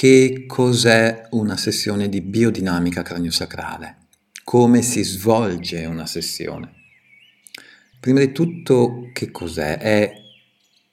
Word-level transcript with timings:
Che 0.00 0.44
cos'è 0.46 1.28
una 1.32 1.58
sessione 1.58 2.08
di 2.08 2.22
biodinamica 2.22 3.02
craniosacrale? 3.02 4.06
Come 4.44 4.80
si 4.80 5.02
svolge 5.02 5.84
una 5.84 6.06
sessione? 6.06 6.72
Prima 8.00 8.20
di 8.20 8.32
tutto, 8.32 9.10
che 9.12 9.30
cos'è? 9.30 9.76
È, 9.76 10.10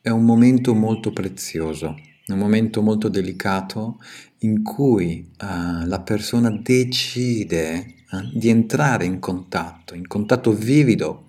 è 0.01 0.10
un 0.10 0.26
momento 0.26 0.74
molto 0.74 1.13
prezioso, 1.13 1.96
un 2.28 2.38
momento 2.38 2.81
molto 2.81 3.08
delicato 3.08 4.01
in 4.40 4.62
cui 4.62 5.26
uh, 5.39 5.85
la 5.85 6.01
persona 6.01 6.49
decide 6.49 7.94
uh, 8.12 8.37
di 8.37 8.49
entrare 8.49 9.05
in 9.05 9.19
contatto, 9.19 9.96
in 9.96 10.05
contatto 10.05 10.51
vivido 10.51 11.28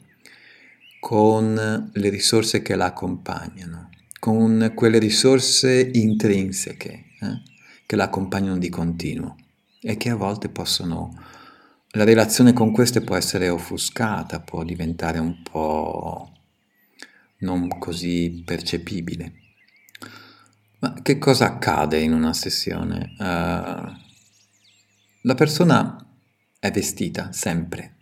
con 0.98 1.90
le 1.92 2.08
risorse 2.08 2.60
che 2.60 2.74
la 2.74 2.86
accompagnano, 2.86 3.90
con 4.18 4.72
quelle 4.74 4.98
risorse 4.98 5.90
intrinseche. 5.94 7.04
Eh? 7.20 7.56
Che 7.88 7.96
la 7.96 8.04
accompagnano 8.04 8.58
di 8.58 8.68
continuo 8.68 9.34
e 9.80 9.96
che 9.96 10.10
a 10.10 10.14
volte 10.14 10.50
possono... 10.50 11.18
La 11.92 12.04
relazione 12.04 12.52
con 12.52 12.70
queste 12.70 13.00
può 13.00 13.16
essere 13.16 13.48
offuscata, 13.48 14.40
può 14.40 14.62
diventare 14.62 15.18
un 15.18 15.40
po' 15.42 16.30
non 17.38 17.66
così 17.78 18.42
percepibile. 18.44 19.32
Ma 20.80 21.00
che 21.00 21.16
cosa 21.16 21.46
accade 21.46 21.98
in 21.98 22.12
una 22.12 22.34
sessione? 22.34 23.14
Uh, 23.18 23.90
la 25.22 25.34
persona 25.34 25.96
è 26.58 26.70
vestita 26.70 27.32
sempre 27.32 27.96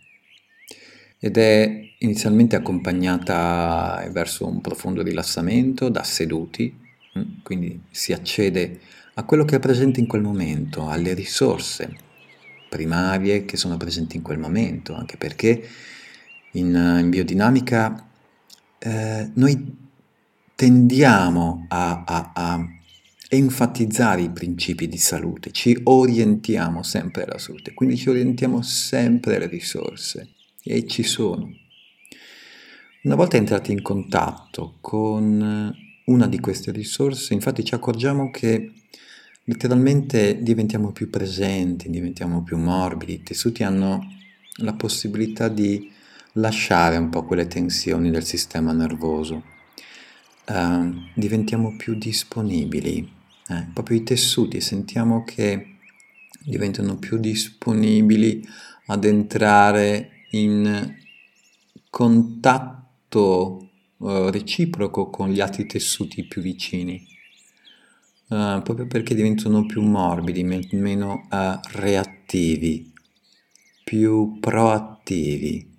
ed 1.17 1.37
è 1.37 1.79
inizialmente 1.99 2.57
accompagnata 2.57 4.05
verso 4.11 4.45
un 4.45 4.59
profondo 4.59 5.01
rilassamento 5.01 5.87
da 5.87 6.03
seduti, 6.03 6.77
mm, 7.17 7.39
quindi 7.41 7.83
si 7.89 8.11
accede 8.11 8.81
a 9.19 9.23
quello 9.23 9.45
che 9.45 9.55
è 9.55 9.59
presente 9.59 9.99
in 9.99 10.05
quel 10.05 10.21
momento, 10.21 10.87
alle 10.87 11.15
risorse 11.15 12.05
primarie 12.69 13.45
che 13.45 13.57
sono 13.57 13.75
presenti 13.75 14.15
in 14.15 14.21
quel 14.21 14.37
momento, 14.37 14.93
anche 14.93 15.17
perché 15.17 15.67
in, 16.51 16.99
in 17.01 17.09
biodinamica 17.09 18.07
eh, 18.77 19.31
noi 19.33 19.75
tendiamo 20.53 21.65
a, 21.69 22.03
a, 22.05 22.31
a 22.35 22.67
enfatizzare 23.29 24.21
i 24.21 24.29
principi 24.29 24.87
di 24.87 24.97
salute, 24.97 25.51
ci 25.51 25.79
orientiamo 25.83 26.83
sempre 26.83 27.23
alla 27.23 27.39
salute, 27.39 27.73
quindi 27.73 27.97
ci 27.97 28.09
orientiamo 28.09 28.61
sempre 28.61 29.37
alle 29.37 29.47
risorse 29.47 30.33
e 30.63 30.85
ci 30.85 31.01
sono. 31.01 31.49
Una 33.01 33.15
volta 33.15 33.37
entrati 33.37 33.71
in 33.71 33.81
contatto 33.81 34.77
con 34.79 35.75
una 36.05 36.27
di 36.27 36.39
queste 36.39 36.71
risorse, 36.71 37.33
infatti 37.33 37.63
ci 37.63 37.73
accorgiamo 37.73 38.29
che 38.29 38.73
letteralmente 39.49 40.41
diventiamo 40.41 40.91
più 40.91 41.09
presenti, 41.09 41.89
diventiamo 41.89 42.43
più 42.43 42.57
morbidi, 42.57 43.13
i 43.13 43.23
tessuti 43.23 43.63
hanno 43.63 44.05
la 44.57 44.73
possibilità 44.73 45.47
di 45.47 45.89
lasciare 46.33 46.97
un 46.97 47.09
po' 47.09 47.23
quelle 47.23 47.47
tensioni 47.47 48.11
del 48.11 48.25
sistema 48.25 48.73
nervoso, 48.73 49.43
uh, 50.47 50.93
diventiamo 51.15 51.75
più 51.77 51.95
disponibili, 51.95 53.09
eh? 53.47 53.67
proprio 53.73 53.97
i 53.97 54.03
tessuti 54.03 54.59
sentiamo 54.59 55.23
che 55.23 55.77
diventano 56.43 56.97
più 56.97 57.17
disponibili 57.17 58.45
ad 58.87 59.05
entrare 59.05 60.25
in 60.31 60.93
contatto 61.89 63.69
uh, 63.95 64.29
reciproco 64.29 65.09
con 65.09 65.29
gli 65.29 65.39
altri 65.39 65.65
tessuti 65.65 66.25
più 66.25 66.41
vicini 66.41 67.15
uh, 68.27 68.61
proprio 68.61 68.87
perché 68.87 69.15
diventano 69.15 69.65
più 69.65 69.81
morbidi, 69.81 70.43
meno 70.43 71.27
uh, 71.29 71.59
reattivi, 71.71 72.91
più 73.83 74.37
proattivi. 74.39 75.75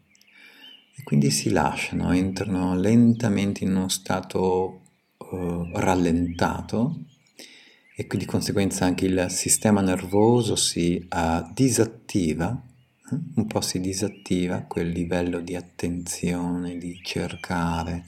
E 0.97 1.03
quindi 1.05 1.31
si 1.31 1.51
lasciano, 1.51 2.13
entrano 2.13 2.75
lentamente 2.77 3.65
in 3.65 3.77
uno 3.77 3.89
stato 3.89 4.81
uh, 5.19 5.71
rallentato 5.75 7.05
e 7.97 8.07
di 8.17 8.25
conseguenza 8.25 8.85
anche 8.85 9.07
il 9.07 9.27
sistema 9.29 9.81
nervoso 9.81 10.55
si 10.55 11.05
disattiva, 11.53 12.63
un 13.35 13.47
po' 13.47 13.61
si 13.61 13.81
disattiva 13.81 14.63
quel 14.63 14.91
livello 14.91 15.41
di 15.41 15.57
attenzione, 15.57 16.79
di 16.79 17.01
cercare 17.03 18.05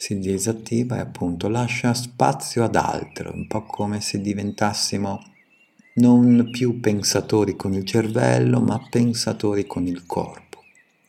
si 0.00 0.20
disattiva 0.20 0.96
e 0.96 1.00
appunto 1.00 1.48
lascia 1.48 1.92
spazio 1.92 2.62
ad 2.62 2.76
altro, 2.76 3.32
un 3.34 3.48
po' 3.48 3.64
come 3.64 4.00
se 4.00 4.20
diventassimo 4.20 5.20
non 5.94 6.50
più 6.52 6.78
pensatori 6.78 7.56
con 7.56 7.74
il 7.74 7.84
cervello, 7.84 8.60
ma 8.60 8.80
pensatori 8.88 9.66
con 9.66 9.88
il 9.88 10.06
corpo. 10.06 10.62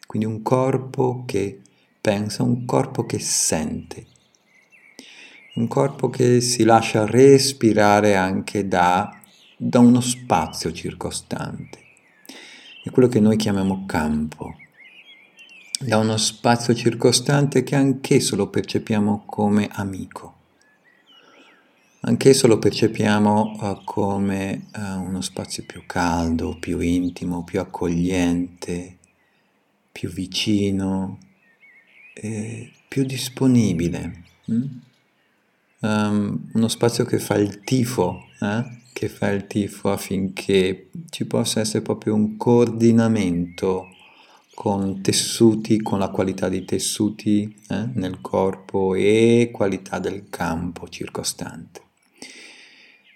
Quindi 0.08 0.28
un 0.28 0.42
corpo 0.42 1.22
che 1.28 1.62
pensa, 2.02 2.42
un 2.42 2.66
corpo 2.66 3.06
che 3.06 3.20
sente, 3.20 4.08
un 5.54 5.68
corpo 5.68 6.10
che 6.10 6.42
si 6.42 6.64
lascia 6.64 7.06
respirare 7.06 8.16
anche 8.16 8.68
da, 8.68 9.16
da 9.56 9.78
uno 9.78 10.02
spazio 10.02 10.72
circostante. 10.72 11.78
È 12.84 12.90
quello 12.90 13.08
che 13.08 13.20
noi 13.20 13.38
chiamiamo 13.38 13.86
campo 13.86 14.56
da 15.81 15.97
uno 15.97 16.17
spazio 16.17 16.75
circostante 16.75 17.63
che 17.63 17.75
anch'esso 17.75 18.35
lo 18.35 18.50
percepiamo 18.50 19.23
come 19.25 19.69
amico. 19.72 20.35
Anch'esso 22.01 22.47
lo 22.47 22.59
percepiamo 22.59 23.57
uh, 23.59 23.84
come 23.85 24.67
uh, 24.75 25.01
uno 25.01 25.22
spazio 25.22 25.63
più 25.66 25.84
caldo, 25.85 26.57
più 26.59 26.81
intimo, 26.81 27.45
più 27.45 27.62
accogliente, 27.62 28.97
più 29.91 30.09
vicino, 30.09 31.17
eh, 32.13 32.72
più 32.88 33.03
disponibile. 33.03 34.23
Mm? 34.51 34.63
Um, 35.79 36.50
uno 36.53 36.67
spazio 36.67 37.06
che 37.06 37.19
fa 37.19 37.35
il 37.35 37.61
tifo, 37.63 38.25
eh? 38.41 38.81
che 38.91 39.07
fa 39.07 39.29
il 39.29 39.47
tifo 39.47 39.91
affinché 39.91 40.90
ci 41.09 41.25
possa 41.25 41.61
essere 41.61 41.81
proprio 41.81 42.16
un 42.16 42.35
coordinamento 42.35 43.88
con 44.59 45.02
tessuti, 45.02 45.81
con 45.81 46.00
la 46.00 46.09
qualità 46.09 46.50
dei 46.50 46.66
tessuti 46.66 47.64
eh, 47.70 47.92
nel 47.94 48.20
corpo 48.20 48.94
e 48.94 49.52
qualità 49.53 50.00
del 50.00 50.28
campo 50.30 50.90
circostante. 50.90 51.81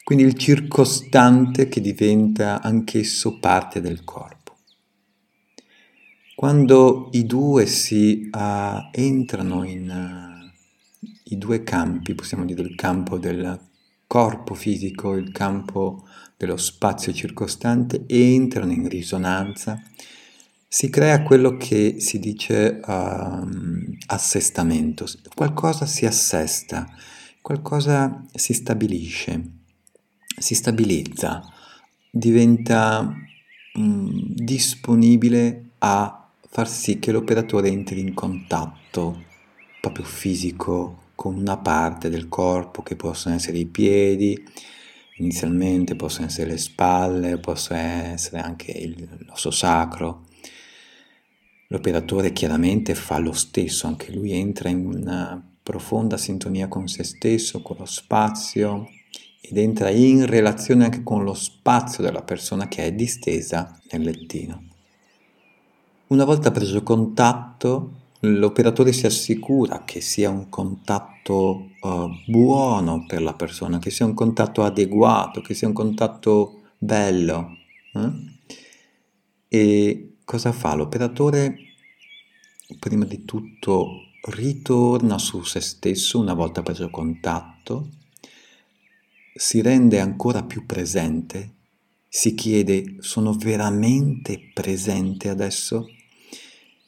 Quindi 0.06 0.24
il 0.24 0.36
circostante 0.36 1.68
che 1.68 1.82
diventa 1.82 2.62
anch'esso 2.62 3.40
parte 3.40 3.82
del 3.82 4.06
corpo. 4.06 4.56
Quando 6.34 7.10
i 7.12 7.26
due 7.26 7.66
si 7.66 8.30
uh, 8.32 8.88
entrano 8.92 9.66
in 9.66 9.90
uh, 9.90 11.10
i 11.26 11.38
due 11.38 11.62
campi, 11.64 12.16
possiamo 12.16 12.46
dire 12.46 12.62
il 12.62 12.76
campo 12.76 13.18
del 13.18 13.60
corpo 14.08 14.54
fisico, 14.54 15.16
il 15.16 15.34
campo 15.34 16.08
dello 16.38 16.56
spazio 16.56 17.12
circostante, 17.12 18.06
entrano 18.08 18.72
in 18.72 18.88
risonanza, 18.88 19.78
si 20.74 20.90
crea 20.90 21.22
quello 21.22 21.56
che 21.56 21.98
si 22.00 22.18
dice 22.18 22.82
uh, 22.84 23.96
assestamento, 24.08 25.06
qualcosa 25.36 25.86
si 25.86 26.08
assesta, 26.08 26.88
qualcosa 27.44 28.26
si 28.34 28.54
stabilisce, 28.56 29.50
si 30.36 30.56
stabilizza, 30.56 31.44
diventa 32.10 33.08
um, 33.76 34.34
disponibile 34.34 35.74
a 35.78 36.28
far 36.50 36.68
sì 36.68 36.98
che 36.98 37.12
l'operatore 37.12 37.70
entri 37.70 38.00
in 38.00 38.16
contatto 38.16 39.26
proprio 39.80 40.06
fisico 40.06 41.12
con 41.14 41.36
una 41.36 41.58
parte 41.58 42.10
del 42.10 42.28
corpo 42.28 42.82
che 42.82 42.96
possono 42.96 43.36
essere 43.36 43.60
i 43.60 43.68
piedi, 43.68 44.44
inizialmente 45.18 45.96
possono 45.96 46.26
essere 46.26 46.50
le 46.50 46.58
spalle, 46.58 47.38
possono 47.38 47.78
essere 47.80 48.42
anche 48.42 48.92
l'osso 49.28 49.52
sacro 49.52 50.32
L'operatore 51.74 52.34
chiaramente 52.34 52.94
fa 52.94 53.18
lo 53.18 53.32
stesso, 53.32 53.88
anche 53.88 54.12
lui 54.14 54.32
entra 54.32 54.70
in 54.70 54.86
una 54.86 55.44
profonda 55.64 56.18
sintonia 56.18 56.68
con 56.68 56.88
se 56.88 57.04
stesso, 57.04 57.64
con 57.64 57.78
lo 57.80 57.86
spazio 57.86 58.88
ed 59.42 59.58
entra 59.58 59.90
in 59.90 60.28
relazione 60.28 60.84
anche 60.84 61.02
con 61.02 61.24
lo 61.24 61.34
spazio 61.34 62.04
della 62.04 62.22
persona 62.22 62.68
che 62.68 62.84
è 62.86 62.94
distesa 62.94 63.76
nel 63.90 64.04
lettino. 64.04 64.66
Una 66.10 66.26
volta 66.26 66.52
preso 66.52 66.84
contatto, 66.84 67.94
l'operatore 68.20 68.94
si 68.94 69.08
assicura 69.08 69.84
che 69.84 70.00
sia 70.00 70.30
un 70.30 70.50
contatto 70.50 71.70
uh, 71.82 72.08
buono 72.28 73.04
per 73.08 73.24
la 73.24 73.34
persona, 73.34 73.80
che 73.80 73.90
sia 73.90 74.06
un 74.06 74.14
contatto 74.14 74.64
adeguato, 74.64 75.42
che 75.42 75.56
sia 75.56 75.70
un 75.70 75.74
contatto 75.74 76.66
bello. 76.78 77.58
Eh? 77.96 78.12
E 79.48 80.13
cosa 80.26 80.52
fa? 80.52 80.74
L'operatore 80.76 81.56
prima 82.80 83.06
di 83.06 83.26
tutto 83.26 84.12
ritorna 84.32 85.18
su 85.18 85.44
se 85.44 85.60
stesso 85.60 86.20
una 86.20 86.34
volta 86.34 86.62
preso 86.64 86.90
contatto, 86.90 87.90
si 89.36 89.62
rende 89.62 90.00
ancora 90.00 90.44
più 90.44 90.66
presente, 90.66 91.52
si 92.08 92.34
chiede 92.36 92.98
sono 93.00 93.34
veramente 93.34 94.52
presente 94.54 95.30
adesso? 95.30 95.88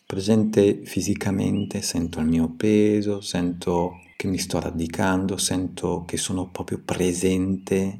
Presente 0.05 0.85
fisicamente, 0.85 1.81
sento 1.81 2.19
il 2.19 2.27
mio 2.27 2.49
peso, 2.49 3.21
sento 3.21 4.01
che 4.15 4.27
mi 4.27 4.37
sto 4.37 4.59
radicando, 4.59 5.35
sento 5.37 6.03
che 6.05 6.17
sono 6.17 6.49
proprio 6.49 6.79
presente. 6.85 7.99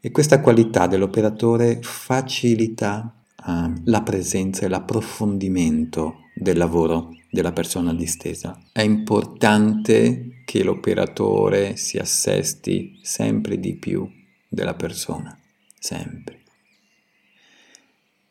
E 0.00 0.10
questa 0.10 0.40
qualità 0.40 0.88
dell'operatore 0.88 1.78
facilita 1.80 3.15
uh, 3.46 3.72
la 3.84 4.02
presenza 4.02 4.66
e 4.66 4.68
l'approfondimento 4.68 6.24
del 6.34 6.58
lavoro 6.58 7.14
della 7.30 7.52
persona 7.52 7.94
distesa. 7.94 8.58
È 8.72 8.82
importante 8.82 10.42
che 10.44 10.62
l'operatore 10.62 11.76
si 11.76 11.98
assesti 11.98 12.98
sempre 13.02 13.58
di 13.58 13.74
più 13.76 14.08
della 14.48 14.74
persona, 14.74 15.38
sempre. 15.78 16.42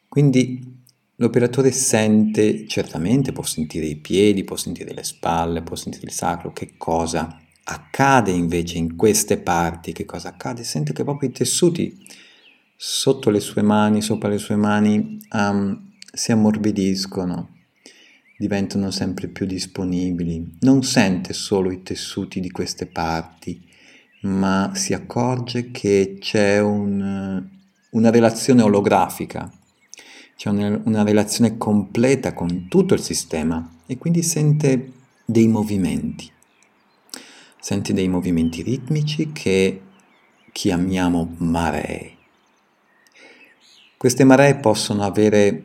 Quindi 0.07 0.83
l'operatore 1.15 1.71
sente, 1.71 2.68
certamente 2.68 3.31
può 3.31 3.44
sentire 3.44 3.85
i 3.85 3.97
piedi, 3.97 4.44
può 4.44 4.56
sentire 4.56 4.94
le 4.94 5.03
spalle, 5.03 5.61
può 5.61 5.75
sentire 5.75 6.06
il 6.06 6.11
sacro, 6.11 6.53
che 6.53 6.75
cosa 6.77 7.41
accade 7.65 8.31
invece 8.31 8.77
in 8.77 8.95
queste 8.95 9.38
parti, 9.38 9.91
che 9.91 10.06
cosa 10.06 10.29
accade? 10.29 10.63
Sente 10.63 10.94
che 10.94 11.03
proprio 11.03 11.29
i 11.29 11.33
tessuti 11.33 11.97
sotto 12.87 13.31
le 13.31 13.39
sue 13.39 13.63
mani, 13.63 13.99
sopra 14.03 14.29
le 14.29 14.37
sue 14.37 14.55
mani, 14.55 15.17
um, 15.31 15.93
si 16.13 16.31
ammorbidiscono, 16.31 17.55
diventano 18.37 18.91
sempre 18.91 19.27
più 19.27 19.47
disponibili. 19.47 20.57
Non 20.59 20.83
sente 20.83 21.33
solo 21.33 21.71
i 21.71 21.81
tessuti 21.81 22.39
di 22.39 22.51
queste 22.51 22.85
parti, 22.85 23.59
ma 24.21 24.69
si 24.75 24.93
accorge 24.93 25.71
che 25.71 26.17
c'è 26.19 26.59
un, 26.59 27.43
una 27.89 28.09
relazione 28.11 28.61
olografica, 28.61 29.51
c'è 30.37 30.49
una, 30.49 30.79
una 30.85 31.03
relazione 31.03 31.57
completa 31.57 32.33
con 32.33 32.67
tutto 32.69 32.93
il 32.93 33.01
sistema 33.01 33.77
e 33.87 33.97
quindi 33.97 34.21
sente 34.21 34.91
dei 35.25 35.47
movimenti. 35.47 36.31
Sente 37.59 37.93
dei 37.93 38.07
movimenti 38.07 38.61
ritmici 38.61 39.31
che 39.31 39.81
chiamiamo 40.51 41.33
maree. 41.39 42.14
Queste 44.06 44.24
maree 44.24 44.54
possono 44.57 45.02
avere, 45.02 45.63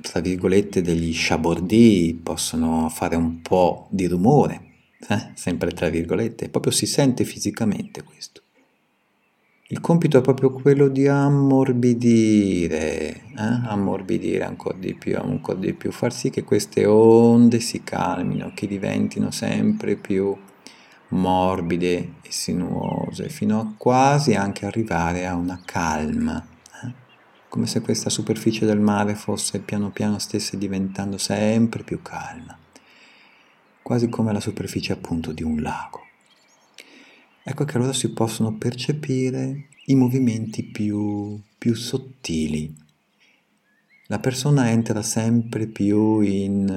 tra 0.00 0.18
virgolette, 0.18 0.82
degli 0.82 1.12
sciabordi, 1.12 2.18
possono 2.20 2.88
fare 2.88 3.14
un 3.14 3.40
po' 3.42 3.86
di 3.90 4.08
rumore, 4.08 4.60
eh? 5.08 5.30
sempre 5.34 5.70
tra 5.70 5.88
virgolette, 5.88 6.48
proprio 6.48 6.72
si 6.72 6.84
sente 6.84 7.22
fisicamente 7.22 8.02
questo. 8.02 8.42
Il 9.68 9.78
compito 9.78 10.18
è 10.18 10.20
proprio 10.20 10.50
quello 10.50 10.88
di 10.88 11.06
ammorbidire, 11.06 12.78
eh? 12.98 13.60
ammorbidire 13.68 14.42
ancora 14.42 14.76
di 14.76 14.92
più, 14.94 15.16
ancora 15.16 15.60
di 15.60 15.72
più, 15.72 15.92
far 15.92 16.12
sì 16.12 16.28
che 16.28 16.42
queste 16.42 16.84
onde 16.86 17.60
si 17.60 17.84
calmino, 17.84 18.50
che 18.52 18.66
diventino 18.66 19.30
sempre 19.30 19.94
più 19.94 20.36
morbide 21.10 22.14
e 22.20 22.30
sinuose, 22.30 23.28
fino 23.28 23.60
a 23.60 23.72
quasi 23.76 24.34
anche 24.34 24.66
arrivare 24.66 25.24
a 25.24 25.36
una 25.36 25.60
calma 25.64 26.54
come 27.48 27.66
se 27.66 27.80
questa 27.80 28.10
superficie 28.10 28.66
del 28.66 28.80
mare 28.80 29.14
fosse 29.14 29.60
piano 29.60 29.90
piano 29.90 30.18
stesse 30.18 30.58
diventando 30.58 31.18
sempre 31.18 31.82
più 31.82 32.02
calma, 32.02 32.58
quasi 33.82 34.08
come 34.08 34.32
la 34.32 34.40
superficie 34.40 34.92
appunto 34.92 35.32
di 35.32 35.42
un 35.42 35.60
lago. 35.60 36.02
Ecco 37.42 37.64
che 37.64 37.76
allora 37.76 37.92
si 37.92 38.12
possono 38.12 38.56
percepire 38.56 39.68
i 39.86 39.94
movimenti 39.94 40.64
più, 40.64 41.40
più 41.56 41.74
sottili. 41.74 42.74
La 44.08 44.18
persona 44.18 44.70
entra 44.70 45.02
sempre 45.02 45.66
più 45.66 46.20
in, 46.20 46.68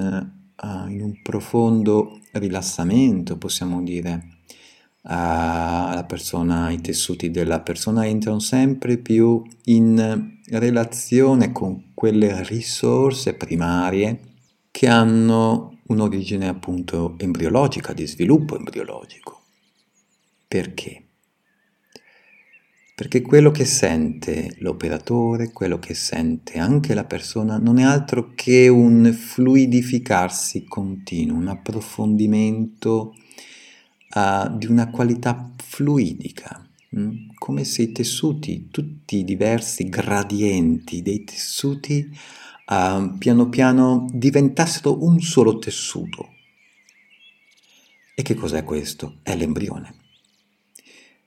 uh, 0.56 0.88
in 0.90 1.02
un 1.02 1.22
profondo 1.22 2.20
rilassamento, 2.34 3.38
possiamo 3.38 3.82
dire, 3.82 4.39
la 5.02 6.06
persona, 6.08 6.72
i 6.72 6.82
tessuti 6.82 7.32
della 7.32 7.62
persona 7.62 8.06
entrano 8.06 8.40
sempre 8.40 8.98
più 8.98 9.42
in 9.66 10.38
relazione 10.50 11.52
con 11.52 11.92
quelle 11.94 12.44
risorse 12.44 13.34
primarie 13.36 14.20
che 14.72 14.88
hanno 14.88 15.80
un'origine 15.88 16.48
appunto 16.48 17.16
embriologica, 17.18 17.94
di 17.94 18.06
sviluppo 18.06 18.58
embriologico. 18.58 19.42
Perché? 20.48 21.04
Perché 22.96 23.22
quello 23.22 23.50
che 23.52 23.64
sente 23.64 24.56
l'operatore, 24.60 25.52
quello 25.54 25.80
che 25.80 25.94
sente 25.94 26.60
anche 26.60 26.94
la 26.94 27.06
persona, 27.06 27.58
non 27.58 27.80
è 27.80 27.84
altro 27.84 28.34
che 28.36 28.68
un 28.68 29.14
fluidificarsi 29.14 30.66
continuo, 30.66 31.38
un 31.38 31.48
approfondimento 31.48 33.16
uh, 34.16 34.58
di 34.58 34.66
una 34.66 34.90
qualità 34.90 35.52
fluidica, 35.58 36.68
mh? 36.90 37.02
Mm? 37.02 37.16
come 37.38 37.64
se 37.64 37.84
i 37.84 37.92
tessuti, 37.92 38.70
tutti 38.70 39.18
i 39.18 39.24
diversi 39.24 39.90
gradienti 39.90 41.02
dei 41.02 41.24
tessuti, 41.24 42.10
uh, 42.68 43.18
piano 43.18 43.50
piano 43.50 44.08
diventassero 44.12 45.04
un 45.04 45.20
solo 45.22 45.58
tessuto. 45.58 46.34
E 48.16 48.22
che 48.22 48.34
cos'è 48.34 48.64
questo? 48.64 49.20
È 49.24 49.36
l'embrione. 49.36 49.96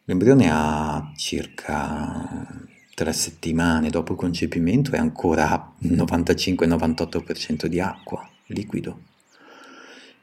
L'embrione 0.05 0.51
ha 0.51 1.13
circa 1.17 2.47
tre 2.95 3.13
settimane 3.13 3.89
dopo 3.89 4.13
il 4.13 4.19
concepimento 4.19 4.93
e 4.93 4.99
ancora 4.99 5.73
95-98% 5.83 7.67
di 7.67 7.81
acqua, 7.81 8.29
liquido. 8.47 9.11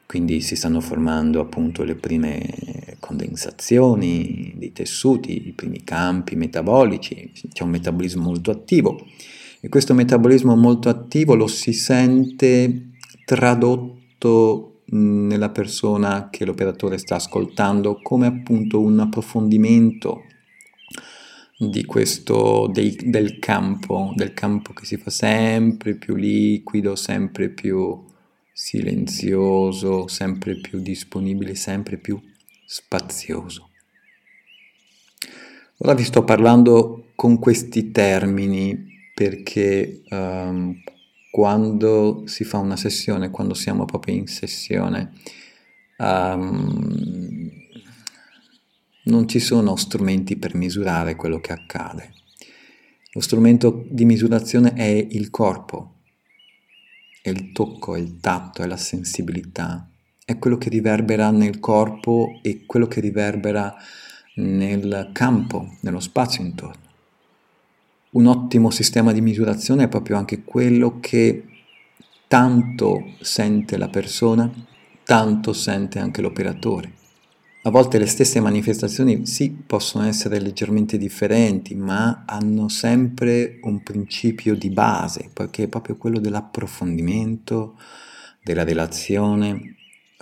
Quindi 0.10 0.42
si 0.42 0.56
stanno 0.56 0.82
formando 0.82 1.40
appunto 1.40 1.84
le 1.84 1.94
prime 1.94 2.98
condensazioni 3.00 4.56
dei 4.56 4.72
tessuti, 4.72 5.50
i 5.50 5.52
primi 5.52 5.84
campi 5.84 6.36
metabolici, 6.36 7.32
c'è 7.54 7.62
un 7.62 7.70
metabolismo 7.70 8.24
molto 8.24 8.50
attivo. 8.50 9.06
E 9.60 9.70
questo 9.70 9.94
metabolismo 9.94 10.56
molto 10.56 10.90
attivo 10.90 11.36
lo 11.36 11.46
si 11.46 11.74
sente 11.74 12.94
tradotto 13.24 14.82
nella 14.86 15.50
persona 15.50 16.30
che 16.32 16.44
l'operatore 16.44 16.98
sta 16.98 17.18
ascoltando 17.18 18.00
come 18.02 18.26
appunto 18.26 18.82
un 18.82 18.98
approfondimento 18.98 20.24
di 21.56 21.86
questo 21.86 22.68
dei, 22.74 22.98
del 23.00 23.38
campo, 23.38 24.12
del 24.16 24.34
campo 24.34 24.74
che 24.74 24.86
si 24.86 24.98
fa 24.98 25.12
sempre 25.12 25.94
più 25.94 26.16
liquido, 26.16 26.96
sempre 26.96 27.50
più 27.50 28.08
silenzioso, 28.62 30.10
sempre 30.10 30.60
più 30.60 30.82
disponibile, 30.82 31.56
sempre 31.56 31.96
più 31.98 32.22
spazioso. 32.66 33.70
Ora 35.78 35.94
vi 35.94 36.04
sto 36.04 36.26
parlando 36.26 37.12
con 37.16 37.40
questi 37.40 37.92
termini 37.92 38.86
perché 39.16 40.02
um, 40.10 40.76
quando 41.32 42.24
si 42.26 42.44
fa 42.44 42.58
una 42.58 42.76
sessione, 42.76 43.30
quando 43.30 43.54
siamo 43.54 43.86
proprio 43.86 44.16
in 44.16 44.28
sessione, 44.28 45.14
um, 46.00 47.50
non 49.04 49.28
ci 49.30 49.40
sono 49.40 49.78
strumenti 49.78 50.36
per 50.36 50.54
misurare 50.54 51.16
quello 51.16 51.40
che 51.40 51.54
accade. 51.54 52.14
Lo 53.14 53.22
strumento 53.22 53.86
di 53.90 54.04
misurazione 54.04 54.74
è 54.74 55.08
il 55.12 55.30
corpo, 55.30 55.99
è 57.22 57.30
il 57.30 57.52
tocco, 57.52 57.96
è 57.96 58.00
il 58.00 58.20
tatto, 58.20 58.62
è 58.62 58.68
la 58.68 58.78
sensibilità, 58.78 59.88
è 60.24 60.38
quello 60.38 60.58
che 60.58 60.70
riverbera 60.70 61.32
nel 61.32 61.60
corpo 61.60 62.40
e 62.42 62.66
quello 62.66 62.88
che 62.88 63.02
riverbera 63.02 63.76
nel 64.36 65.10
campo, 65.14 65.78
nello 65.82 66.00
spazio 66.00 66.44
intorno. 66.44 66.88
Un 68.12 68.26
ottimo 68.26 68.72
sistema 68.72 69.12
di 69.12 69.22
misurazione 69.22 69.84
è 69.84 69.88
proprio 69.88 70.18
anche 70.18 70.44
quello 70.44 71.00
che 71.00 71.46
tanto 72.28 73.14
sente 73.22 73.78
la 73.78 73.90
persona, 73.90 74.52
tanto 75.04 75.54
sente 75.54 76.00
anche 76.00 76.22
l'operatore. 76.22 76.94
A 77.64 77.72
volte 77.72 77.98
le 77.98 78.06
stesse 78.06 78.40
manifestazioni 78.40 79.26
sì 79.26 79.52
possono 79.52 80.06
essere 80.06 80.40
leggermente 80.40 80.98
differenti, 80.98 81.76
ma 81.76 82.24
hanno 82.26 82.70
sempre 82.70 83.60
un 83.64 83.84
principio 83.84 84.56
di 84.56 84.70
base, 84.70 85.30
perché 85.34 85.64
è 85.64 85.68
proprio 85.68 85.98
quello 85.98 86.20
dell'approfondimento, 86.20 87.78
della 88.42 88.64
relazione, 88.64 89.76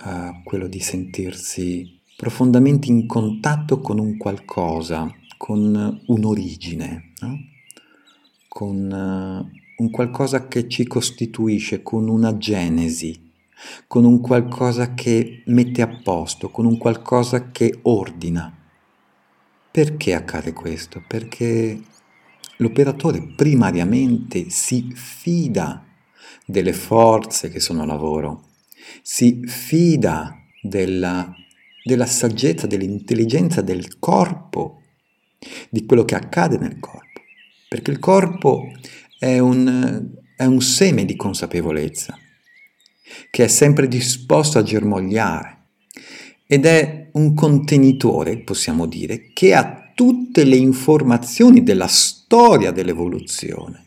uh, 0.04 0.42
quello 0.42 0.66
di 0.66 0.80
sentirsi 0.80 2.00
profondamente 2.16 2.88
in 2.88 3.06
contatto 3.06 3.78
con 3.78 4.00
un 4.00 4.16
qualcosa, 4.16 5.08
con 5.36 6.02
un'origine, 6.06 7.12
no? 7.20 7.38
con 8.48 8.90
uh, 8.90 9.82
un 9.84 9.90
qualcosa 9.90 10.48
che 10.48 10.68
ci 10.68 10.88
costituisce, 10.88 11.84
con 11.84 12.08
una 12.08 12.36
genesi 12.36 13.26
con 13.86 14.04
un 14.04 14.20
qualcosa 14.20 14.94
che 14.94 15.42
mette 15.46 15.82
a 15.82 16.00
posto, 16.02 16.50
con 16.50 16.66
un 16.66 16.78
qualcosa 16.78 17.50
che 17.50 17.78
ordina. 17.82 18.54
Perché 19.70 20.14
accade 20.14 20.52
questo? 20.52 21.02
Perché 21.06 21.80
l'operatore 22.56 23.32
primariamente 23.36 24.50
si 24.50 24.90
fida 24.94 25.84
delle 26.44 26.72
forze 26.72 27.50
che 27.50 27.60
sono 27.60 27.84
lavoro, 27.84 28.44
si 29.02 29.42
fida 29.46 30.34
della, 30.62 31.32
della 31.84 32.06
saggezza, 32.06 32.66
dell'intelligenza 32.66 33.60
del 33.60 33.98
corpo, 33.98 34.82
di 35.70 35.84
quello 35.84 36.04
che 36.04 36.16
accade 36.16 36.58
nel 36.58 36.80
corpo, 36.80 37.20
perché 37.68 37.90
il 37.90 37.98
corpo 37.98 38.72
è 39.18 39.38
un, 39.38 40.10
è 40.36 40.44
un 40.44 40.60
seme 40.60 41.04
di 41.04 41.14
consapevolezza 41.14 42.18
che 43.30 43.44
è 43.44 43.48
sempre 43.48 43.88
disposto 43.88 44.58
a 44.58 44.62
germogliare 44.62 45.56
ed 46.46 46.64
è 46.64 47.08
un 47.12 47.34
contenitore, 47.34 48.38
possiamo 48.38 48.86
dire, 48.86 49.30
che 49.34 49.54
ha 49.54 49.90
tutte 49.94 50.44
le 50.44 50.56
informazioni 50.56 51.62
della 51.62 51.88
storia 51.88 52.70
dell'evoluzione. 52.70 53.84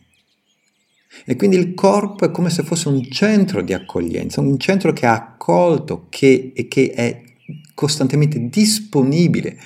E 1.25 1.35
quindi 1.35 1.55
il 1.55 1.73
corpo 1.73 2.25
è 2.25 2.31
come 2.31 2.49
se 2.49 2.63
fosse 2.63 2.87
un 2.87 3.03
centro 3.09 3.61
di 3.61 3.73
accoglienza, 3.73 4.41
un 4.41 4.59
centro 4.59 4.93
che 4.93 5.05
ha 5.05 5.13
accolto 5.13 6.07
che, 6.09 6.51
e 6.55 6.67
che 6.67 6.91
è 6.91 7.21
costantemente 7.73 8.49
disponibile 8.49 9.57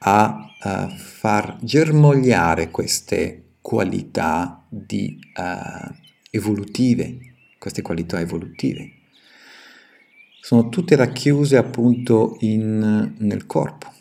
a, 0.00 0.54
a 0.60 0.88
far 0.88 1.58
germogliare 1.60 2.70
queste 2.70 3.56
qualità 3.60 4.64
di, 4.68 5.18
uh, 5.36 5.94
evolutive, 6.30 7.29
queste 7.60 7.82
qualità 7.82 8.18
evolutive. 8.18 8.90
Sono 10.40 10.70
tutte 10.70 10.96
racchiuse 10.96 11.58
appunto 11.58 12.38
in, 12.40 13.14
nel 13.18 13.46
corpo 13.46 13.92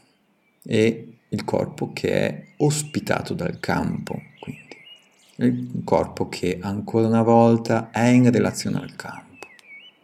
e 0.63 1.17
il 1.27 1.43
corpo 1.43 1.91
che 1.93 2.11
è 2.11 2.45
ospitato 2.57 3.33
dal 3.33 3.59
campo, 3.59 4.19
quindi 4.39 4.77
il 5.35 5.81
corpo 5.83 6.29
che 6.29 6.57
ancora 6.61 7.07
una 7.07 7.21
volta 7.21 7.91
è 7.91 8.07
in 8.07 8.31
relazione 8.31 8.79
al 8.79 8.95
campo. 8.95 9.47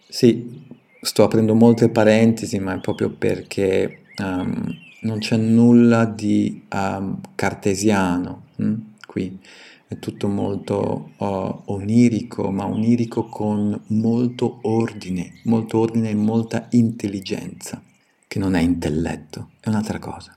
Sì, 0.07 0.65
sto 1.01 1.24
aprendo 1.24 1.55
molte 1.55 1.89
parentesi, 1.89 2.59
ma 2.59 2.75
è 2.75 2.79
proprio 2.79 3.09
perché 3.09 4.01
um, 4.17 4.77
non 5.01 5.19
c'è 5.19 5.38
nulla 5.38 6.05
di 6.05 6.63
um, 6.74 7.19
cartesiano 7.35 8.43
hm? 8.57 8.74
qui, 9.05 9.39
è 9.88 10.00
tutto 10.00 10.27
molto 10.27 11.12
uh, 11.18 11.62
onirico, 11.65 12.50
ma 12.51 12.65
onirico 12.65 13.25
con 13.25 13.80
molto 13.88 14.60
ordine, 14.63 15.34
molto 15.44 15.77
ordine 15.77 16.10
e 16.10 16.15
molta 16.15 16.68
intelligenza, 16.72 17.82
che 18.27 18.39
non 18.39 18.56
è 18.56 18.62
intelletto, 18.62 19.51
è 19.60 19.70
un'altra 19.70 20.00
cosa. 20.00 20.36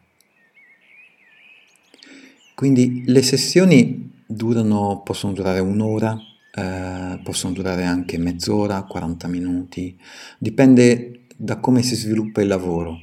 Quindi 2.55 3.05
le 3.07 3.23
sessioni 3.23 4.13
durano, 4.27 5.01
possono 5.05 5.33
durare 5.33 5.61
un'ora, 5.61 6.19
eh, 6.53 7.21
possono 7.23 7.53
durare 7.53 7.85
anche 7.85 8.19
mezz'ora, 8.19 8.83
40 8.83 9.29
minuti, 9.29 9.97
dipende 10.39 11.21
da 11.37 11.59
come 11.59 11.83
si 11.83 11.95
sviluppa 11.95 12.43
il 12.43 12.49
lavoro. 12.49 12.99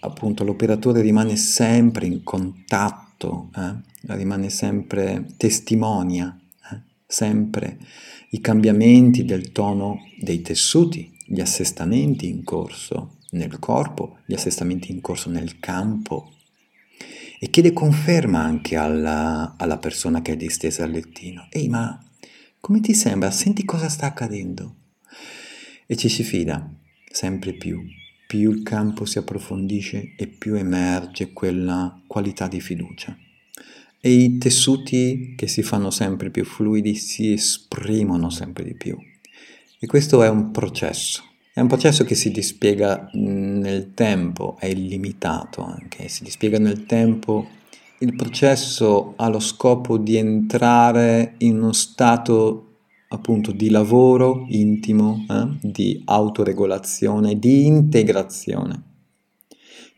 Appunto 0.00 0.44
l'operatore 0.44 1.00
rimane 1.00 1.36
sempre 1.36 2.06
in 2.06 2.22
contatto, 2.22 3.50
eh? 3.56 3.91
Rimane 4.06 4.50
sempre 4.50 5.26
testimonia, 5.36 6.38
eh? 6.70 6.80
sempre 7.06 7.78
i 8.30 8.40
cambiamenti 8.40 9.24
del 9.24 9.52
tono 9.52 9.98
dei 10.18 10.42
tessuti, 10.42 11.12
gli 11.24 11.40
assestamenti 11.40 12.28
in 12.28 12.44
corso 12.44 13.18
nel 13.30 13.58
corpo, 13.58 14.18
gli 14.26 14.34
assestamenti 14.34 14.90
in 14.92 15.00
corso 15.00 15.30
nel 15.30 15.58
campo 15.58 16.32
e 17.38 17.50
chiede 17.50 17.72
conferma 17.72 18.40
anche 18.40 18.76
alla, 18.76 19.54
alla 19.56 19.78
persona 19.78 20.22
che 20.22 20.32
è 20.32 20.36
distesa 20.36 20.84
al 20.84 20.92
lettino. 20.92 21.48
Ehi, 21.50 21.68
ma 21.68 22.00
come 22.60 22.80
ti 22.80 22.94
sembra? 22.94 23.32
Senti 23.32 23.64
cosa 23.64 23.88
sta 23.88 24.06
accadendo? 24.06 24.76
E 25.86 25.96
ci 25.96 26.08
si 26.08 26.22
fida 26.22 26.72
sempre 27.10 27.52
più. 27.54 27.82
Più 28.28 28.50
il 28.50 28.62
campo 28.62 29.04
si 29.04 29.18
approfondisce 29.18 30.14
e 30.16 30.28
più 30.28 30.54
emerge 30.54 31.32
quella 31.32 32.00
qualità 32.06 32.46
di 32.46 32.60
fiducia. 32.60 33.18
E 34.04 34.10
i 34.10 34.38
tessuti 34.38 35.34
che 35.36 35.46
si 35.46 35.62
fanno 35.62 35.90
sempre 35.90 36.30
più 36.30 36.44
fluidi 36.44 36.96
si 36.96 37.32
esprimono 37.32 38.30
sempre 38.30 38.64
di 38.64 38.74
più. 38.74 38.98
E 39.78 39.86
questo 39.86 40.22
è 40.22 40.28
un 40.28 40.50
processo 40.50 41.22
è 41.54 41.60
un 41.60 41.66
processo 41.66 42.04
che 42.04 42.14
si 42.14 42.30
dispiega 42.30 43.10
nel 43.12 43.92
tempo, 43.92 44.56
è 44.58 44.64
illimitato 44.64 45.62
anche, 45.62 46.08
si 46.08 46.24
dispiega 46.24 46.58
nel 46.58 46.86
tempo. 46.86 47.46
Il 47.98 48.16
processo 48.16 49.12
ha 49.16 49.28
lo 49.28 49.38
scopo 49.38 49.98
di 49.98 50.16
entrare 50.16 51.34
in 51.38 51.58
uno 51.58 51.72
stato 51.72 52.68
appunto 53.08 53.52
di 53.52 53.68
lavoro 53.68 54.46
intimo, 54.48 55.26
eh? 55.28 55.58
di 55.60 56.00
autoregolazione, 56.06 57.38
di 57.38 57.66
integrazione. 57.66 58.82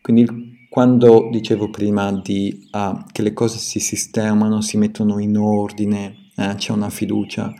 Quindi 0.01 0.54
quando 0.75 1.29
dicevo 1.31 1.69
prima 1.69 2.11
di, 2.11 2.67
ah, 2.71 3.05
che 3.09 3.21
le 3.21 3.31
cose 3.31 3.59
si 3.59 3.79
sistemano, 3.79 4.59
si 4.59 4.75
mettono 4.75 5.19
in 5.19 5.37
ordine, 5.37 6.31
eh? 6.35 6.55
c'è 6.55 6.73
una 6.73 6.89
fiducia, 6.89 7.53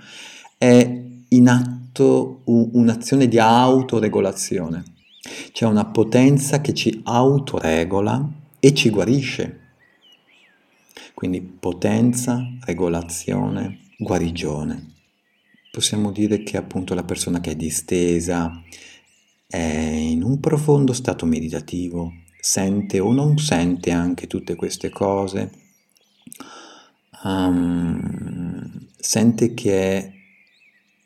è 0.57 1.03
in 1.29 1.47
atto 1.47 1.83
atto 1.95 2.41
un'azione 2.45 3.29
di 3.29 3.39
autoregolazione. 3.39 4.83
C'è 5.53 5.65
una 5.65 5.85
potenza 5.85 6.59
che 6.59 6.73
ci 6.73 7.01
autoregola 7.05 8.29
e 8.59 8.73
ci 8.73 8.89
guarisce. 8.89 9.61
Quindi 11.13 11.41
potenza, 11.41 12.45
regolazione, 12.65 13.79
guarigione. 13.97 14.93
Possiamo 15.71 16.11
dire 16.11 16.43
che 16.43 16.57
appunto 16.57 16.93
la 16.93 17.03
persona 17.03 17.39
che 17.39 17.51
è 17.51 17.55
distesa 17.55 18.61
è 19.47 19.57
in 19.57 20.21
un 20.21 20.39
profondo 20.41 20.91
stato 20.91 21.25
meditativo, 21.25 22.11
sente 22.45 22.99
o 22.99 23.11
non 23.11 23.39
sente 23.39 23.89
anche 23.89 24.27
tutte 24.27 24.53
queste 24.53 24.91
cose, 24.91 25.49
um, 27.23 28.87
sente 28.95 29.55
che 29.55 29.97
è 29.97 30.13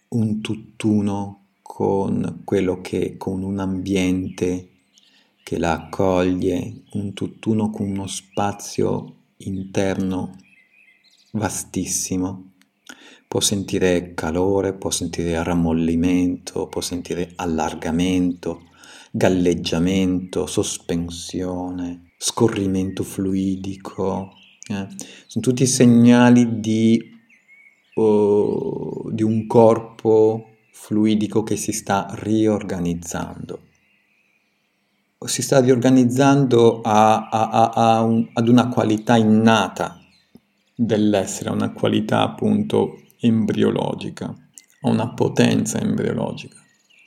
un 0.09 0.41
tutt'uno 0.41 1.45
con 1.61 2.41
quello 2.43 2.81
che, 2.81 3.15
con 3.15 3.43
un 3.43 3.59
ambiente 3.59 4.67
che 5.41 5.57
la 5.57 5.71
accoglie, 5.75 6.81
un 6.91 7.13
tutt'uno 7.13 7.69
con 7.69 7.89
uno 7.89 8.07
spazio 8.07 9.15
interno 9.37 10.35
vastissimo. 11.31 12.51
Può 13.29 13.39
sentire 13.39 14.13
calore, 14.13 14.73
può 14.73 14.89
sentire 14.89 15.41
rammollimento, 15.41 16.67
può 16.67 16.81
sentire 16.81 17.31
allargamento, 17.35 18.68
galleggiamento, 19.11 20.45
sospensione, 20.45 22.11
scorrimento 22.17 23.03
fluidico. 23.03 24.33
Eh? 24.67 24.87
Sono 25.27 25.43
tutti 25.43 25.65
segnali 25.65 26.59
di 26.59 27.17
di 29.11 29.23
un 29.23 29.45
corpo 29.47 30.45
fluidico 30.71 31.43
che 31.43 31.57
si 31.57 31.71
sta 31.71 32.07
riorganizzando. 32.11 33.63
Si 35.25 35.41
sta 35.41 35.59
riorganizzando 35.59 36.79
a, 36.81 37.27
a, 37.27 37.69
a 37.73 38.01
un, 38.03 38.29
ad 38.31 38.47
una 38.47 38.69
qualità 38.69 39.17
innata 39.17 39.99
dell'essere, 40.73 41.49
una 41.49 41.73
qualità 41.73 42.21
appunto 42.21 43.01
embriologica, 43.19 44.27
a 44.27 44.89
una 44.89 45.13
potenza 45.13 45.77
embriologica. 45.77 46.55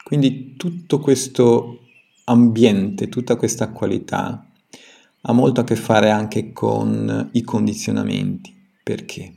Quindi 0.05 0.57
tutto 0.57 0.99
questo 0.99 1.82
ambiente, 2.25 3.09
tutta 3.09 3.37
questa 3.37 3.71
qualità 3.71 4.47
ha 5.25 5.33
molto 5.33 5.61
a 5.61 5.65
che 5.65 5.77
fare 5.77 6.11
anche 6.11 6.53
con 6.53 7.31
i 7.33 7.43
condizionamenti. 7.43 8.55
Perché? 8.83 9.35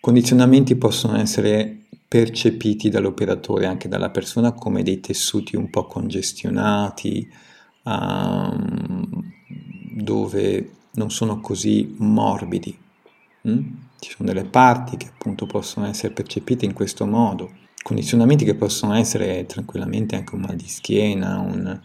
Condizionamenti 0.00 0.74
possono 0.76 1.16
essere 1.16 1.86
percepiti 2.08 2.90
dall'operatore, 2.90 3.66
anche 3.66 3.88
dalla 3.88 4.10
persona, 4.10 4.52
come 4.52 4.82
dei 4.82 5.00
tessuti 5.00 5.56
un 5.56 5.70
po' 5.70 5.86
congestionati, 5.86 7.26
um, 7.84 9.32
dove 9.94 10.70
non 10.92 11.10
sono 11.10 11.40
così 11.40 11.94
morbidi. 11.98 12.76
Mm? 13.48 13.58
Ci 13.98 14.10
sono 14.10 14.28
delle 14.28 14.44
parti 14.44 14.96
che 14.96 15.06
appunto 15.06 15.46
possono 15.46 15.86
essere 15.86 16.12
percepite 16.12 16.64
in 16.64 16.72
questo 16.72 17.06
modo, 17.06 17.50
condizionamenti 17.82 18.44
che 18.44 18.54
possono 18.54 18.94
essere 18.94 19.46
tranquillamente 19.46 20.16
anche 20.16 20.34
un 20.34 20.42
mal 20.42 20.56
di 20.56 20.68
schiena, 20.68 21.38
un, 21.38 21.80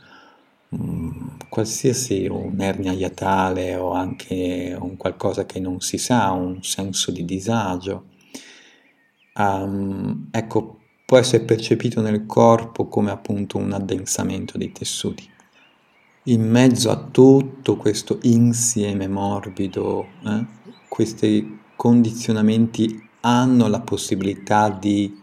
un 0.69 1.37
qualsiasi 1.49 2.27
un'ernia 2.27 2.91
iatale 2.91 3.75
o 3.75 3.91
anche 3.91 4.75
un 4.79 4.97
qualcosa 4.97 5.45
che 5.45 5.59
non 5.59 5.79
si 5.81 5.97
sa, 5.97 6.31
un 6.31 6.61
senso 6.61 7.11
di 7.11 7.25
disagio 7.25 8.15
um, 9.37 10.27
ecco, 10.31 10.79
può 11.05 11.17
essere 11.17 11.43
percepito 11.43 12.01
nel 12.01 12.25
corpo 12.25 12.87
come 12.87 13.11
appunto 13.11 13.57
un 13.57 13.71
addensamento 13.71 14.57
dei 14.57 14.71
tessuti. 14.71 15.29
in 16.29 16.41
mezzo 16.49 16.89
a 16.91 16.97
tutto 16.97 17.77
questo 17.77 18.19
insieme 18.23 19.07
morbido, 19.07 20.07
eh, 20.25 20.45
questi 20.89 21.61
condizionamenti 21.77 23.01
hanno 23.21 23.67
la 23.69 23.79
possibilità 23.79 24.69
di 24.69 25.21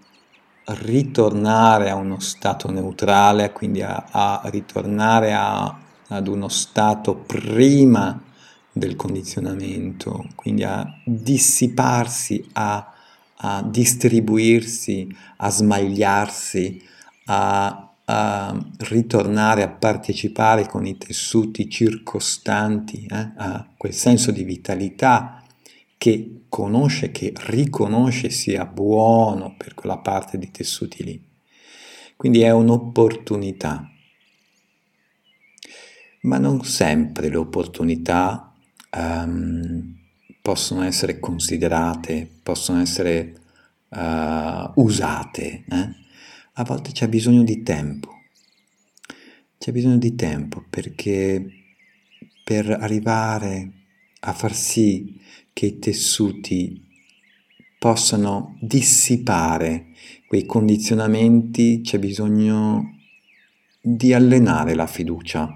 ritornare 0.67 1.91
a 1.91 1.95
uno 1.95 2.21
stato 2.21 2.71
neutrale, 2.71 3.53
quindi 3.53 3.83
a, 3.83 4.07
a 4.11 4.41
ritornare 4.47 5.35
a, 5.35 5.79
ad 6.09 6.27
uno 6.27 6.49
stato 6.49 7.15
prima 7.15 8.23
del 8.73 8.97
condizionamento, 8.97 10.27
quindi 10.35 10.65
a 10.65 10.85
dissiparsi, 11.05 12.49
a, 12.55 12.93
a 13.37 13.63
distribuirsi, 13.63 15.15
a 15.37 15.51
smagliarsi, 15.51 16.83
a, 17.27 17.93
a, 18.05 18.67
ritornare 18.79 19.63
a 19.63 19.69
partecipare 19.69 20.67
con 20.67 20.87
i 20.87 20.97
tessuti 20.97 21.69
circostanti, 21.69 23.07
eh, 23.09 23.33
a 23.37 23.67
quel 23.77 23.93
senso 23.93 24.31
di 24.31 24.43
vitalità 24.43 25.44
che 26.05 26.43
conosce, 26.51 27.11
che 27.11 27.33
riconosce 27.47 28.29
sia 28.29 28.67
buono 28.67 29.55
per 29.57 29.73
quella 29.73 29.97
parte 29.97 30.37
di 30.37 30.51
tessuti 30.51 31.03
lì. 31.03 31.29
Quindi 32.15 32.43
è 32.43 32.51
un'opportunità. 32.51 33.91
Ma 36.21 36.37
non 36.37 36.63
sempre 36.63 37.31
le 37.31 37.37
opportunità 37.37 38.53
um, 38.95 39.97
possono 40.43 40.83
essere 40.83 41.19
considerate, 41.19 42.29
possono 42.43 42.83
essere 42.83 43.41
uh, 43.89 44.73
usate. 44.75 45.65
Eh? 45.67 45.89
A 46.53 46.65
volte 46.65 46.93
c'è 46.93 47.09
bisogno 47.09 47.45
di 47.45 47.63
tempo. 47.63 48.11
C'è 49.57 49.73
bisogno 49.73 49.97
di 49.97 50.15
tempo 50.15 50.67
perché 50.69 51.47
per 52.45 52.69
arrivare 52.69 53.84
a 54.27 54.33
far 54.33 54.55
sì 54.55 55.21
che 55.53 55.67
i 55.67 55.79
tessuti 55.79 56.83
possano 57.79 58.57
dissipare 58.61 59.89
quei 60.27 60.47
condizionamenti, 60.47 61.83
c'è 61.83 61.99
bisogno 61.99 62.99
di 63.81 64.15
allenare 64.15 64.75
la 64.75 64.87
fiducia, 64.87 65.49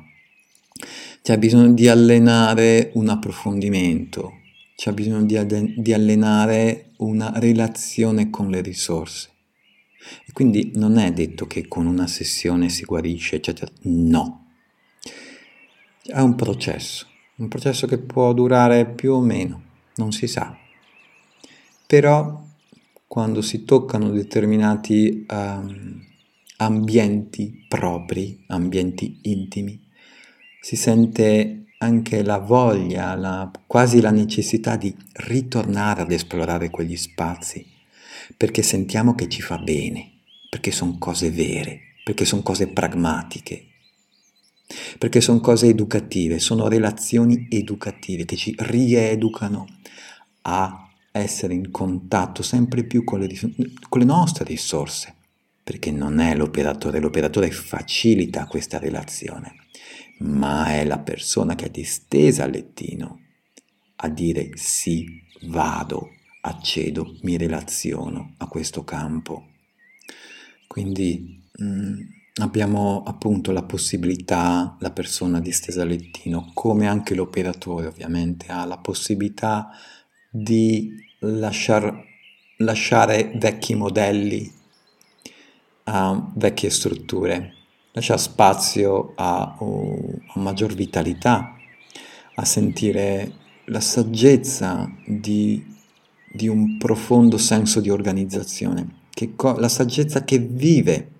c'è 1.23 1.39
bisogno 1.39 1.73
di 1.73 1.89
allenare 1.89 2.91
un 2.95 3.09
approfondimento, 3.09 4.35
c'è 4.77 4.93
bisogno 4.93 5.25
di, 5.25 5.75
di 5.77 5.93
allenare 5.93 6.93
una 6.99 7.33
relazione 7.37 8.29
con 8.29 8.51
le 8.51 8.61
risorse. 8.61 9.31
E 10.27 10.33
quindi 10.33 10.73
non 10.75 10.99
è 10.99 11.11
detto 11.13 11.47
che 11.47 11.67
con 11.67 11.87
una 11.87 12.07
sessione 12.07 12.69
si 12.69 12.85
guarisce, 12.85 13.37
eccetera. 13.37 13.71
No. 13.83 14.47
È 16.05 16.21
un 16.21 16.35
processo, 16.37 17.08
un 17.39 17.49
processo 17.49 17.87
che 17.87 17.99
può 17.99 18.33
durare 18.33 18.87
più 18.87 19.15
o 19.15 19.21
meno 19.21 19.63
non 19.97 20.13
si 20.13 20.27
sa. 20.27 20.57
Però 21.87 22.45
quando 23.07 23.43
si 23.43 23.65
toccano 23.65 24.11
determinati 24.11 25.25
um, 25.29 26.05
ambienti 26.59 27.65
propri, 27.69 28.45
ambienti 28.49 29.21
intimi, 29.23 29.81
si 30.61 30.77
sente 30.77 31.65
anche 31.79 32.23
la 32.23 32.39
voglia, 32.39 33.15
la, 33.15 33.51
quasi 33.67 34.01
la 34.01 34.11
necessità 34.11 34.77
di 34.77 34.95
ritornare 35.13 36.03
ad 36.03 36.11
esplorare 36.11 36.71
quegli 36.71 36.97
spazi, 36.97 37.65
perché 38.37 38.63
sentiamo 38.63 39.15
che 39.15 39.29
ci 39.29 39.41
fa 39.41 39.59
bene, 39.59 40.11
perché 40.51 40.71
sono 40.71 40.97
cose 40.99 41.31
vere, 41.31 41.81
perché 42.05 42.25
sono 42.25 42.43
cose 42.43 42.67
pragmatiche, 42.67 43.67
perché 44.99 45.21
sono 45.21 45.41
cose 45.41 45.69
educative, 45.69 46.39
sono 46.39 46.69
relazioni 46.69 47.47
educative 47.51 48.25
che 48.25 48.37
ci 48.37 48.55
rieducano 48.59 49.67
a 50.43 50.91
essere 51.11 51.55
in 51.55 51.71
contatto 51.71 52.43
sempre 52.43 52.85
più 52.85 53.05
con 53.05 53.21
le, 53.21 53.29
con 53.89 54.01
le 54.01 54.05
nostre 54.05 54.45
risorse, 54.45 55.15
perché 55.65 55.91
non 55.91 56.21
è 56.21 56.35
l'operatore, 56.35 57.01
l'operatore 57.01 57.51
facilita 57.51 58.47
questa 58.47 58.79
relazione, 58.79 59.55
ma 60.19 60.75
è 60.75 60.85
la 60.85 60.99
persona 60.99 61.55
che 61.55 61.67
è 61.67 61.71
distesa 61.71 62.45
al 62.45 62.51
lettino 62.51 63.21
a 64.01 64.09
dire 64.09 64.51
sì, 64.55 65.23
vado, 65.43 66.11
accedo, 66.43 67.17
mi 67.23 67.37
relaziono 67.37 68.35
a 68.39 68.47
questo 68.47 68.85
campo. 68.85 69.49
Quindi 70.67 71.43
mm, 71.61 72.01
abbiamo 72.45 73.03
appunto 73.07 73.53
la 73.53 73.63
possibilità, 73.63 74.77
la 74.81 74.91
persona 74.91 75.41
distesa 75.41 75.83
al 75.83 75.89
lettino, 75.89 76.51
come 76.55 76.87
anche 76.87 77.15
l'operatore 77.15 77.87
ovviamente, 77.87 78.47
ha 78.49 78.65
la 78.65 78.79
possibilità 78.79 79.71
di 80.31 80.93
lasciar, 81.21 82.05
lasciare 82.59 83.33
vecchi 83.37 83.75
modelli, 83.75 84.53
a 85.85 86.31
vecchie 86.35 86.71
strutture, 86.71 87.55
lasciare 87.93 88.21
spazio 88.21 89.15
a, 89.17 89.57
a 89.59 90.39
maggior 90.39 90.75
vitalità, 90.75 91.57
a 92.35 92.45
sentire 92.45 93.33
la 93.65 93.81
saggezza 93.81 94.91
di, 95.07 95.65
di 96.33 96.47
un 96.47 96.79
profondo 96.79 97.39
senso 97.39 97.81
di 97.81 97.91
organizzazione, 97.91 98.97
che, 99.11 99.35
la 99.37 99.69
saggezza 99.69 100.25
che 100.25 100.39
vive 100.39 101.13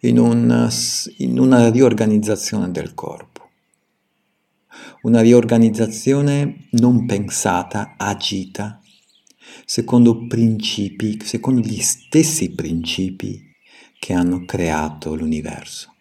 in, 0.00 0.18
un, 0.18 0.68
in 1.18 1.38
una 1.38 1.70
riorganizzazione 1.70 2.70
del 2.70 2.94
corpo 2.94 3.30
una 5.02 5.22
riorganizzazione 5.22 6.66
non 6.72 7.06
pensata, 7.06 7.94
agita, 7.96 8.80
secondo 9.64 10.26
principi, 10.26 11.18
secondo 11.22 11.60
gli 11.60 11.80
stessi 11.80 12.50
principi 12.50 13.42
che 13.98 14.12
hanno 14.12 14.44
creato 14.44 15.14
l'universo. 15.14 15.94